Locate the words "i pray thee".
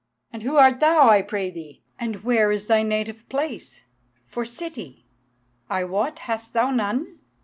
1.09-1.83